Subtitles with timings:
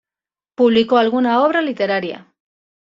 [0.57, 2.25] Publicó algunas obras literarias.